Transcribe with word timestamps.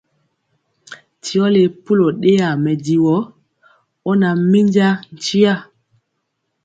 Ti 1.23 1.33
ɔ 1.45 1.47
le 1.55 1.61
pulɔ 1.83 2.05
ɗeyaa 2.21 2.59
mɛdivɔ, 2.63 3.15
ɔ 4.09 4.11
na 4.19 4.29
minja 4.51 4.87
nkya. 5.13 5.53